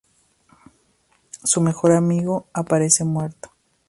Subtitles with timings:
[1.43, 3.51] Su mejor amigo aparece muerto.